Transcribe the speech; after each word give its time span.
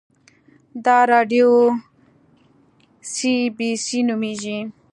دا 0.85 0.97
راډیو 1.11 1.47
سي 3.13 3.33
بي 3.57 3.71
سي 3.85 3.99
نومیږي 4.07 4.59